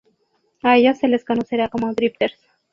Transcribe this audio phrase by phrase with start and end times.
[0.63, 2.41] A ellos se les conocerá como "Drifters".